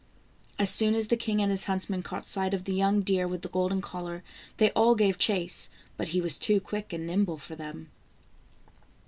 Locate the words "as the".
0.95-1.15